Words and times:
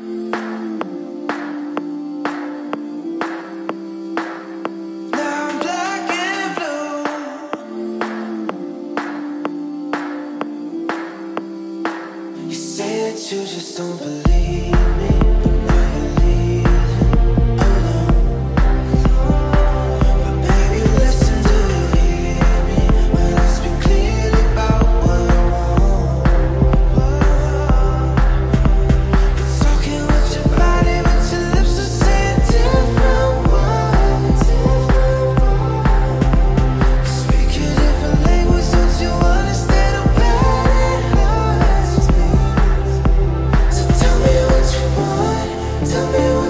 Now 0.00 0.27
tell 46.18 46.48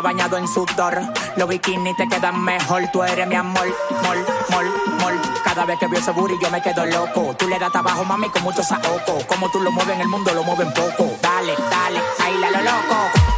bañado 0.00 0.36
en 0.36 0.48
sudor. 0.48 1.00
Los 1.36 1.48
bikinis 1.48 1.96
te 1.96 2.08
quedan 2.08 2.42
mejor, 2.42 2.88
tú 2.92 3.02
eres 3.02 3.26
mi 3.26 3.34
amor, 3.34 3.66
mol, 4.04 4.24
mol, 4.50 4.66
mol. 5.00 5.20
Cada 5.44 5.64
vez 5.64 5.78
que 5.78 5.86
veo 5.86 6.00
ese 6.00 6.12
booty 6.12 6.34
yo 6.40 6.50
me 6.50 6.62
quedo 6.62 6.86
loco. 6.86 7.34
Tú 7.38 7.48
le 7.48 7.58
das 7.58 7.72
trabajo, 7.72 8.04
mami, 8.04 8.28
con 8.30 8.42
mucho 8.42 8.62
saoco. 8.62 9.18
Como 9.26 9.50
tú 9.50 9.60
lo 9.60 9.70
mueves 9.70 9.94
en 9.94 10.02
el 10.02 10.08
mundo, 10.08 10.32
lo 10.32 10.44
mueven 10.44 10.72
poco. 10.72 11.10
Dale, 11.20 11.54
dale, 11.70 12.00
baila 12.18 12.50
lo 12.50 12.62
loco. 12.62 13.31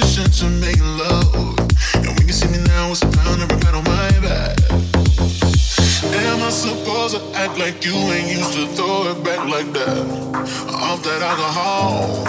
to 0.00 0.48
make 0.48 0.80
love. 0.80 1.58
And 1.96 2.16
when 2.16 2.26
you 2.26 2.32
see 2.32 2.48
me 2.48 2.58
now, 2.64 2.90
it's 2.90 3.02
a 3.02 3.10
pound 3.12 3.42
of 3.42 3.50
regret 3.50 3.74
on 3.74 3.84
my 3.84 4.08
back. 4.24 4.56
Am 6.16 6.42
I 6.42 6.48
supposed 6.48 7.14
to 7.14 7.20
act 7.36 7.58
like 7.58 7.84
you 7.84 7.92
ain't 7.92 8.32
used 8.32 8.54
to 8.54 8.66
throw 8.68 9.10
it 9.10 9.22
back 9.22 9.46
like 9.46 9.70
that? 9.74 10.06
Off 10.72 11.02
that 11.04 11.20
alcohol. 11.20 12.24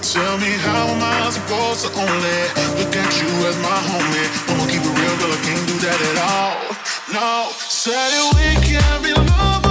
Tell 0.00 0.38
me 0.38 0.52
how 0.62 0.86
am 0.86 1.02
I 1.02 1.28
supposed 1.30 1.86
to 1.86 1.90
only? 1.98 2.40
Look 2.78 2.94
at 2.94 3.10
you 3.20 3.30
as 3.50 3.56
my 3.66 3.78
homie. 3.90 4.28
I'ma 4.46 4.66
keep 4.70 4.82
it 4.82 4.94
real, 4.94 5.16
girl. 5.18 5.32
I 5.34 5.40
can't 5.42 5.66
do 5.66 5.76
that 5.86 6.00
at 6.08 6.18
all. 6.22 6.56
No, 7.12 7.50
said 7.50 8.14
we 8.36 8.46
can't 8.62 9.02
be 9.02 9.12
loved. 9.12 9.65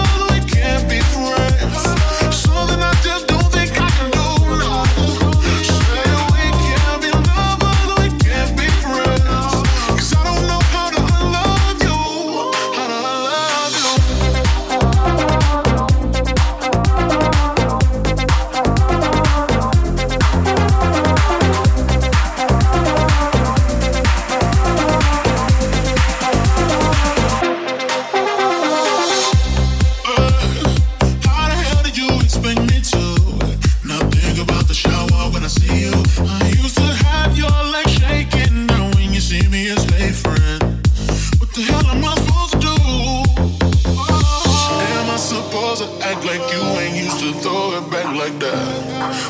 like 46.37 46.53
you 46.53 46.63
ain't 46.81 46.95
used 46.95 47.19
to 47.19 47.31
throw 47.33 47.77
it 47.77 47.89
back 47.89 48.13
like 48.15 48.37
that. 48.39 48.67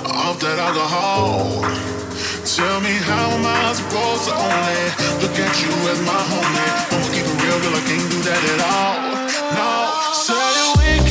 Off 0.06 0.40
that 0.40 0.58
alcohol. 0.58 1.62
Tell 2.46 2.80
me 2.82 2.94
how 3.10 3.30
am 3.30 3.46
I 3.46 3.74
supposed 3.74 4.26
to 4.30 4.34
only 4.34 4.82
look 5.22 5.36
at 5.38 5.54
you 5.62 5.74
as 5.92 6.00
my 6.02 6.22
homie? 6.32 6.72
I'ma 6.94 7.08
keep 7.14 7.26
it 7.26 7.38
real, 7.44 7.60
girl, 7.62 7.76
I 7.78 7.84
can't 7.86 8.10
do 8.10 8.20
that 8.30 8.42
at 8.54 8.62
all. 8.74 8.98
No, 9.54 9.70
said 10.14 10.56
it 10.62 11.05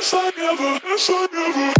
Yes, 0.00 0.14
I 0.14 0.30
never. 0.34 0.80
Yes, 0.86 1.10
I 1.12 1.26
never. 1.30 1.79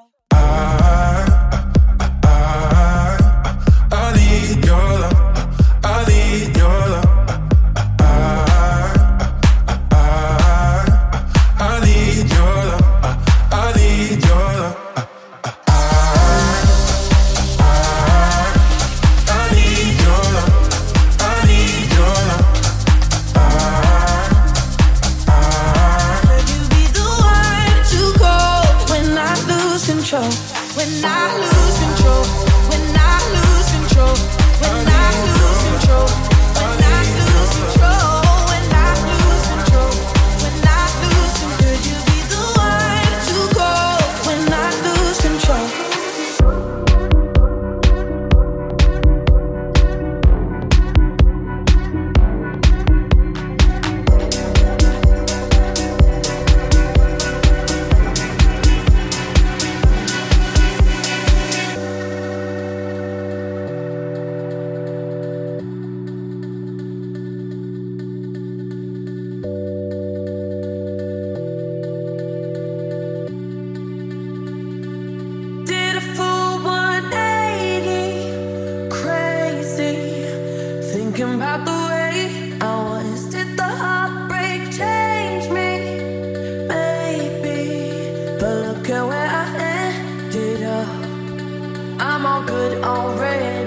good 92.61 92.83
already. 92.83 93.60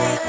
Oh 0.00 0.28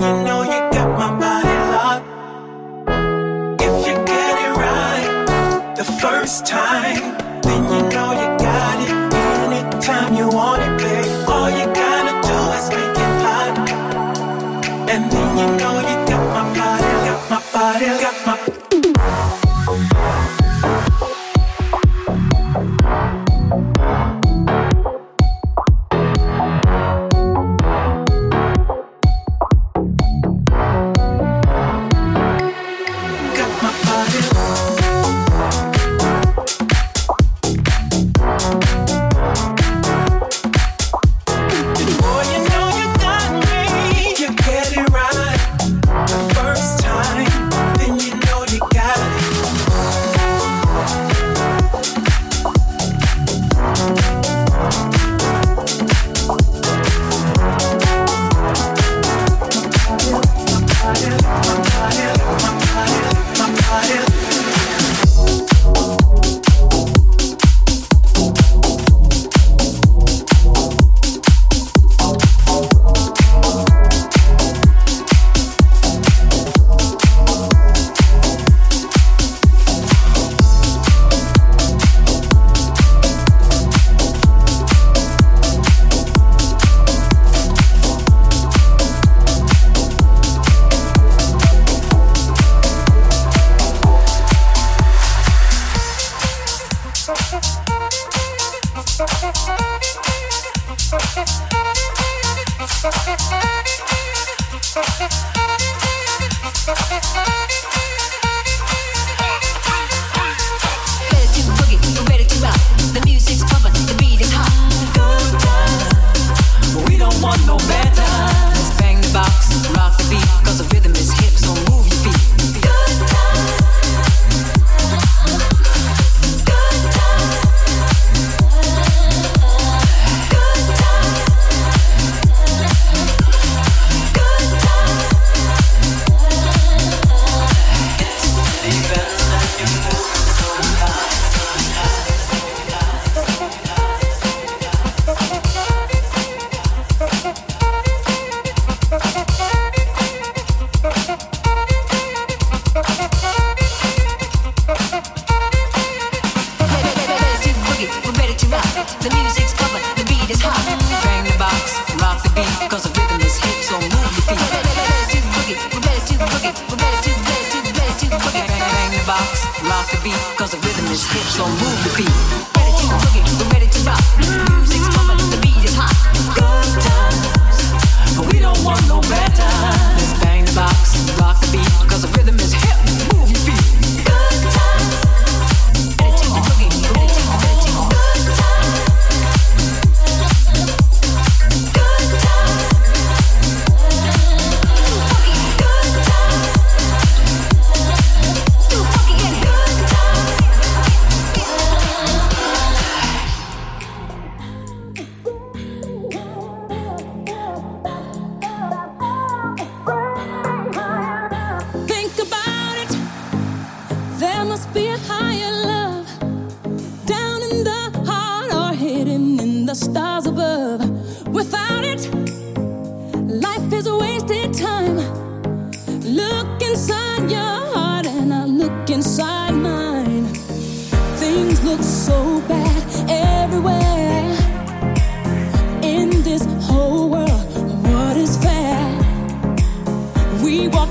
you 0.00 0.24
know 0.24 0.39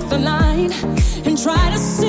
the 0.09 0.17
line 0.17 0.71
and 1.25 1.37
try 1.37 1.69
to 1.69 1.77
see 1.77 2.08